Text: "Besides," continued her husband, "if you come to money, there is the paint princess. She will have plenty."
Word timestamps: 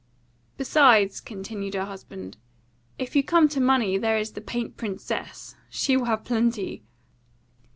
"Besides," 0.57 1.19
continued 1.21 1.75
her 1.75 1.85
husband, 1.85 2.35
"if 2.97 3.15
you 3.15 3.21
come 3.23 3.47
to 3.49 3.61
money, 3.61 3.99
there 3.99 4.17
is 4.17 4.31
the 4.31 4.41
paint 4.41 4.75
princess. 4.75 5.55
She 5.69 5.95
will 5.95 6.05
have 6.05 6.23
plenty." 6.23 6.81